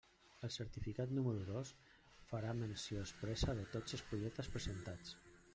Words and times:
El 0.45 0.51
certificat 0.53 1.13
número 1.17 1.43
dos 1.49 1.73
farà 2.31 2.57
menció 2.63 3.05
expressa 3.05 3.59
de 3.61 3.69
tots 3.77 3.99
els 3.99 4.07
projectes 4.11 4.55
presentats. 4.57 5.17